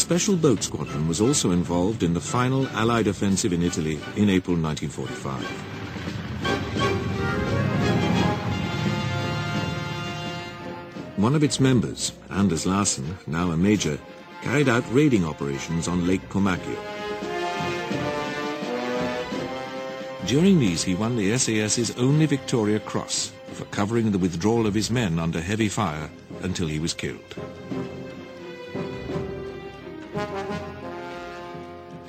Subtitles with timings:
[0.00, 4.56] Special Boat Squadron was also involved in the final Allied offensive in Italy in April
[4.56, 5.44] 1945.
[11.18, 13.98] One of its members, Anders Larsen, now a major,
[14.40, 16.78] carried out raiding operations on Lake Comacchio.
[20.26, 24.90] During these, he won the SAS's only Victoria Cross for covering the withdrawal of his
[24.90, 26.10] men under heavy fire
[26.42, 27.36] until he was killed.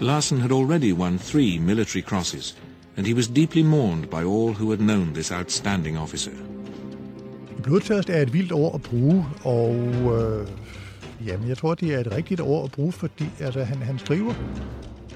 [0.01, 2.57] Larsen had already won three military crosses,
[2.97, 6.31] and he was deeply mourned by all who had known this outstanding officer.
[7.63, 10.47] Blodtørst er et vildt ord at bruge, og øh,
[11.27, 14.33] jamen, jeg tror, det er et rigtigt ord at bruge, fordi altså, han, han skriver,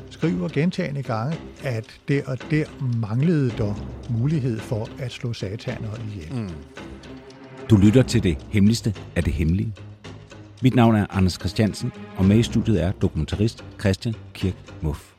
[0.09, 2.65] skriver gentagende gange, at der og der
[2.99, 3.73] manglede der
[4.09, 6.33] mulighed for at slå sataner ihjel.
[6.33, 6.49] Mm.
[7.69, 9.73] Du lytter til det hemmeligste af det hemmelige.
[10.65, 15.13] Mit navn er Anders Christiansen, og med i studiet er dokumentarist Christian Kirk Muff.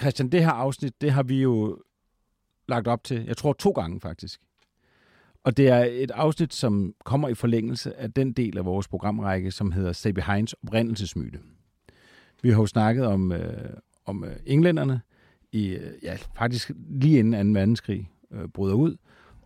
[0.00, 1.78] Christian, det her afsnit, det har vi jo
[2.68, 4.40] lagt op til, jeg tror to gange faktisk.
[5.44, 9.50] Og det er et afsnit, som kommer i forlængelse af den del af vores programrække,
[9.50, 11.40] som hedder Stay Behinds oprindelsesmyte.
[12.42, 13.70] Vi har jo snakket om, øh,
[14.04, 15.00] om øh, englænderne,
[15.52, 17.58] i, øh, ja, faktisk lige inden 2.
[17.58, 18.96] verdenskrig øh, bryder ud,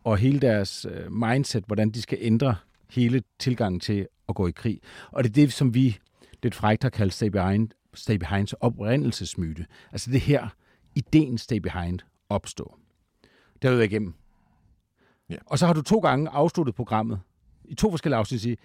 [0.04, 2.54] og hele deres øh, mindset, hvordan de skal ændre
[2.90, 4.80] hele tilgangen til at gå i krig.
[5.10, 5.98] Og det er det, som vi
[6.42, 9.66] lidt frækt har kaldt Stay, Behind, Stay Behinds oprindelsesmyte.
[9.92, 10.48] Altså det her,
[10.94, 12.78] ideen Stay Behind opstår.
[13.62, 14.14] Det har du igennem.
[15.30, 15.36] Ja.
[15.46, 17.20] Og så har du to gange afsluttet programmet,
[17.64, 18.56] i to forskellige afsnit, sige,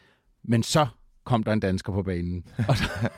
[0.44, 0.88] men så
[1.24, 2.46] kom der en dansker på banen.
[2.70, 3.10] og, så,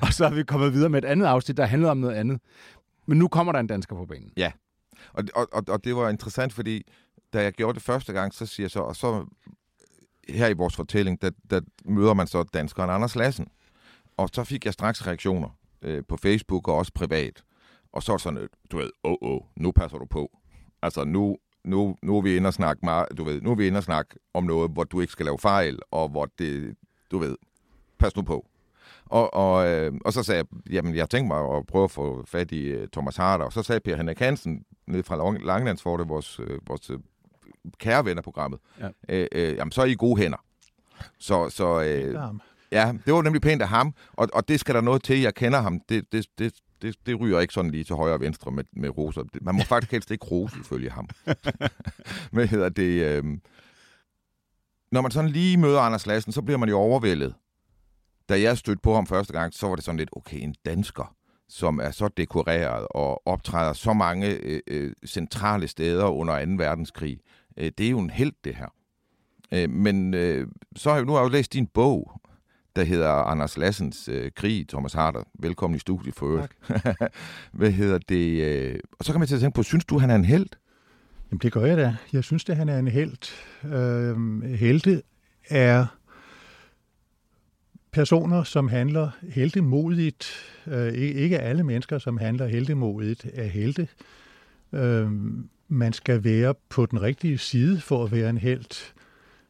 [0.00, 2.40] og så er vi kommet videre med et andet afsnit, der handlede om noget andet.
[3.06, 4.32] Men nu kommer der en dansker på banen.
[4.36, 4.52] Ja,
[5.12, 6.82] og, og, og, og det var interessant, fordi
[7.32, 9.26] da jeg gjorde det første gang, så siger jeg så, og så
[10.28, 13.46] her i vores fortælling, der, der møder man så danskeren Anders Lassen.
[14.16, 15.48] Og så fik jeg straks reaktioner
[15.82, 17.42] øh, på Facebook og også privat.
[17.92, 20.30] Og så er det sådan, øh, du ved, åh, oh, oh, nu passer du på.
[20.82, 23.66] Altså nu, nu, nu er vi inde og snakke meget, du ved, nu er vi
[23.66, 26.76] inde og snakke om noget, hvor du ikke skal lave fejl, og hvor det,
[27.10, 27.36] du ved,
[27.98, 28.46] pas nu på.
[29.06, 32.24] Og, og, øh, og så sagde jeg, jamen jeg tænkte mig at prøve at få
[32.26, 36.40] fat i uh, Thomas Harder, og så sagde Per Henrik Hansen, ned fra Langelandsfortet, vores,
[36.40, 36.98] øh, vores øh,
[37.78, 38.88] kære vennerprogrammet, ja.
[39.08, 40.38] øh, øh, jamen så er I gode hænder.
[41.18, 42.14] Så, så øh,
[42.72, 45.34] ja, det var nemlig pænt af ham, og, og det skal der noget til, jeg
[45.34, 45.80] kender ham.
[45.88, 48.98] Det, det, det, det, det ryger ikke sådan lige til højre og venstre med, med
[48.98, 49.22] roser.
[49.40, 51.08] Man må faktisk helst ikke rose ifølge ham.
[52.32, 53.04] Hvad hedder det?
[53.04, 53.24] Øh,
[54.92, 57.34] når man sådan lige møder Anders Lassen, så bliver man jo overvældet.
[58.28, 61.14] Da jeg stødte på ham første gang, så var det sådan lidt, okay, en dansker,
[61.48, 66.52] som er så dekoreret og optræder så mange øh, øh, centrale steder under 2.
[66.56, 67.20] verdenskrig.
[67.56, 68.68] Øh, det er jo en held, det her.
[69.52, 72.20] Øh, men øh, så har jeg, nu har jeg jo læst din bog,
[72.76, 75.22] der hedder Anders Lassens øh, Krig, Thomas Harder.
[75.38, 76.52] Velkommen i studiet for øvrigt.
[77.58, 78.42] Hvad hedder det?
[78.42, 80.46] Øh, og så kan man til at tænke på, synes du, han er en held?
[81.30, 81.96] Jamen det gør jeg da.
[82.12, 83.16] Jeg synes, at han er en held.
[83.64, 85.02] Øh, helte
[85.48, 85.86] er
[87.96, 90.26] personer, som handler heldemodigt.
[90.66, 93.88] Øh, ikke alle mennesker, som handler heldemodigt, er helte.
[94.72, 95.10] Øh,
[95.68, 98.92] man skal være på den rigtige side for at være en held.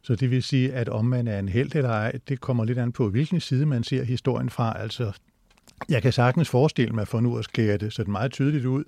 [0.03, 2.79] Så det vil sige, at om man er en held eller ej, det kommer lidt
[2.79, 4.83] an på, hvilken side man ser historien fra.
[4.83, 5.13] Altså,
[5.89, 8.85] jeg kan sagtens forestille mig, for nu at skære det sådan meget tydeligt ud,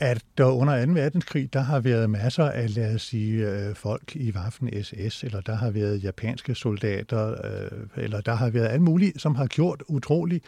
[0.00, 0.92] at der under 2.
[0.92, 5.40] verdenskrig, der har været masser af, lad os sige, øh, folk i Waffen SS, eller
[5.40, 9.82] der har været japanske soldater, øh, eller der har været alt muligt, som har gjort
[9.88, 10.42] utrolig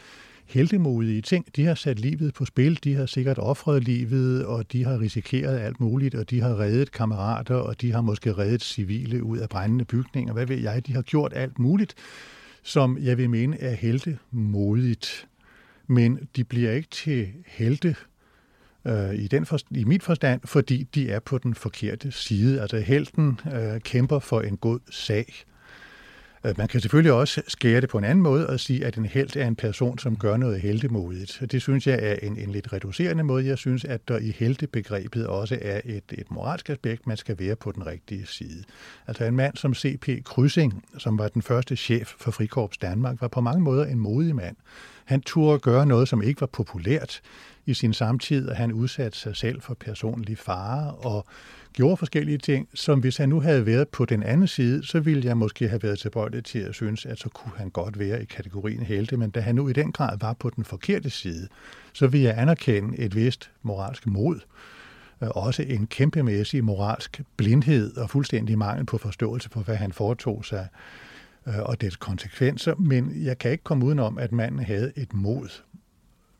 [0.46, 1.56] heldemodige ting.
[1.56, 5.58] De har sat livet på spil, de har sikkert offret livet, og de har risikeret
[5.58, 9.48] alt muligt, og de har reddet kammerater, og de har måske reddet civile ud af
[9.48, 10.32] brændende bygninger.
[10.32, 10.86] Hvad ved jeg?
[10.86, 11.94] De har gjort alt muligt,
[12.62, 15.26] som jeg vil mene er heldemodigt.
[15.86, 17.96] Men de bliver ikke til helte
[18.84, 22.60] øh, i, den for, i mit forstand, fordi de er på den forkerte side.
[22.60, 25.44] Altså helten øh, kæmper for en god sag.
[26.44, 29.06] Øh, man kan selvfølgelig også skære det på en anden måde og sige, at en
[29.06, 31.42] held er en person, som gør noget heldemodigt.
[31.50, 33.46] Det synes jeg er en, en lidt reducerende måde.
[33.46, 37.56] Jeg synes, at der i heltebegrebet også er et, et moralsk aspekt, man skal være
[37.56, 38.64] på den rigtige side.
[39.06, 40.24] Altså en mand som C.P.
[40.24, 44.34] Kryssing, som var den første chef for Frikorps Danmark, var på mange måder en modig
[44.34, 44.56] mand.
[45.10, 47.20] Han turde gøre noget, som ikke var populært
[47.66, 51.26] i sin samtid, og han udsatte sig selv for personlig fare og
[51.72, 55.26] gjorde forskellige ting, som hvis han nu havde været på den anden side, så ville
[55.26, 58.24] jeg måske have været tilbøjelig til at synes, at så kunne han godt være i
[58.24, 61.48] kategorien helte, men da han nu i den grad var på den forkerte side,
[61.92, 64.40] så vil jeg anerkende et vist moralsk mod,
[65.22, 70.44] øh, også en kæmpemæssig moralsk blindhed og fuldstændig mangel på forståelse for, hvad han foretog
[70.44, 70.68] sig.
[71.46, 75.48] Øh, og dets konsekvenser, men jeg kan ikke komme udenom, at manden havde et mod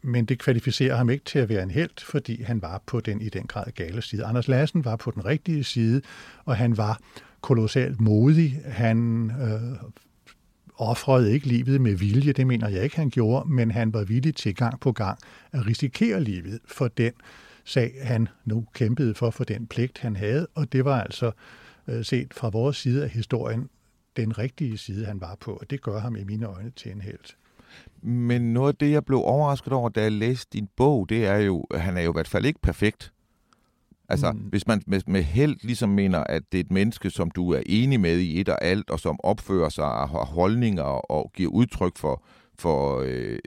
[0.02, 3.20] men det kvalificerer ham ikke til at være en held, fordi han var på den
[3.20, 4.24] i den grad gale side.
[4.24, 6.02] Anders Lassen var på den rigtige side,
[6.44, 7.00] og han var
[7.40, 8.60] kolossalt modig.
[8.64, 9.90] Han øh,
[10.76, 14.34] offrede ikke livet med vilje, det mener jeg ikke, han gjorde, men han var villig
[14.34, 15.18] til gang på gang
[15.52, 17.12] at risikere livet for den
[17.64, 21.32] sag, han nu kæmpede for, for den pligt, han havde, og det var altså
[21.88, 23.68] øh, set fra vores side af historien
[24.24, 27.00] den rigtige side, han var på, og det gør ham i mine øjne til en
[27.00, 27.34] held.
[28.02, 31.36] Men noget af det, jeg blev overrasket over, da jeg læste din bog, det er
[31.36, 33.12] jo, at han er jo i hvert fald ikke perfekt.
[34.08, 34.38] Altså, mm.
[34.38, 37.62] hvis man med, med held ligesom mener, at det er et menneske, som du er
[37.66, 41.50] enig med i et og alt, og som opfører sig og har holdninger og giver
[41.50, 42.22] udtryk for,
[42.58, 43.38] for øh,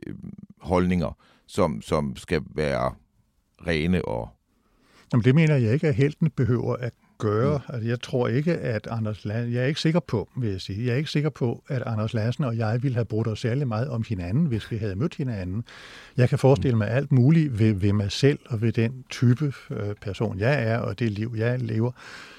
[0.61, 1.17] holdninger,
[1.47, 2.93] som, som skal være
[3.67, 4.29] rene og...
[5.13, 6.93] Jamen, det mener jeg ikke, at helten behøver at
[7.23, 7.57] gøre.
[7.57, 7.73] Mm.
[7.73, 10.85] Altså, jeg tror ikke, at Anders Lassen, jeg er ikke sikker på, vil jeg sige,
[10.85, 13.67] jeg er ikke sikker på, at Anders Lassen og jeg ville have brugt os særlig
[13.67, 15.63] meget om hinanden, hvis vi havde mødt hinanden.
[16.17, 19.95] Jeg kan forestille mig alt muligt ved, ved mig selv og ved den type øh,
[20.01, 21.91] person, jeg er, og det liv, jeg lever,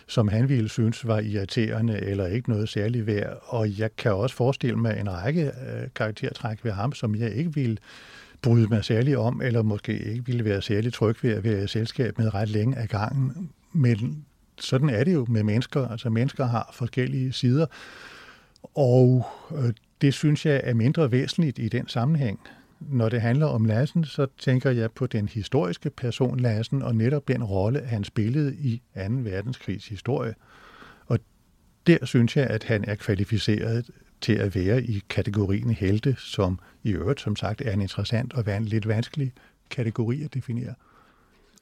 [0.06, 3.38] som han ville synes var irriterende eller ikke noget særligt værd.
[3.42, 7.54] Og jeg kan også forestille mig en række øh, karaktertræk ved ham, som jeg ikke
[7.54, 7.76] ville
[8.42, 11.66] bryde mig særligt om, eller måske ikke ville være særlig tryg ved at være i
[11.66, 13.50] selskab med ret længe af gangen.
[13.72, 14.24] Men
[14.60, 15.88] sådan er det jo med mennesker.
[15.88, 17.66] Altså mennesker har forskellige sider,
[18.74, 22.40] og øh, det synes jeg er mindre væsentligt i den sammenhæng.
[22.80, 27.28] Når det handler om Lassen, så tænker jeg på den historiske person Lassen, og netop
[27.28, 29.00] den rolle, han spillede i 2.
[29.08, 30.34] verdenskrigs historie.
[31.06, 31.18] Og
[31.86, 33.90] der synes jeg, at han er kvalificeret
[34.20, 38.44] til at være i kategorien helte, som i øvrigt, som sagt, er en interessant og
[38.60, 39.32] lidt vanskelig
[39.70, 40.74] kategori at definere.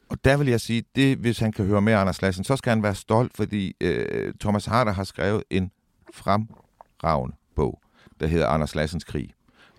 [0.08, 2.70] Og der vil jeg sige, det hvis han kan høre med Anders Lassen, så skal
[2.70, 5.70] han være stolt, fordi øh, Thomas Harder har skrevet en
[6.14, 7.81] fremragende bog,
[8.20, 9.31] der hedder Anders Lassens krig.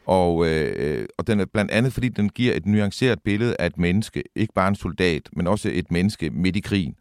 [0.05, 3.77] Og, øh, og den er blandt andet, fordi den giver et nuanceret billede af et
[3.77, 6.95] menneske, ikke bare en soldat, men også et menneske midt i krigen.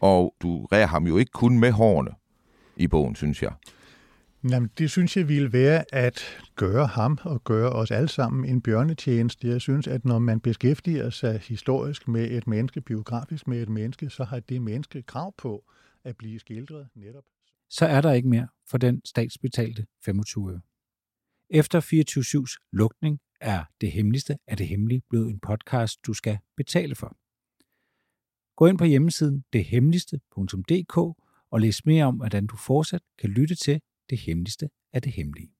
[0.00, 2.10] Og du rærer ham jo ikke kun med hårene
[2.76, 3.52] i bogen, synes jeg.
[4.50, 6.24] Jamen, det synes jeg ville være at
[6.56, 9.48] gøre ham og gøre os alle sammen en bjørnetjeneste.
[9.48, 14.10] Jeg synes, at når man beskæftiger sig historisk med et menneske, biografisk med et menneske,
[14.10, 15.64] så har det menneske krav på
[16.04, 17.24] at blive skildret netop.
[17.68, 20.60] Så er der ikke mere for den statsbetalte 25 øre.
[21.50, 26.94] Efter 24-7's lukning er det hemmeligste af det hemmelige blevet en podcast, du skal betale
[26.94, 27.16] for.
[28.56, 30.96] Gå ind på hjemmesiden dethemmeligste.dk
[31.50, 33.80] og læs mere om, hvordan du fortsat kan lytte til
[34.10, 35.55] det hemmeligste af det hemmelige.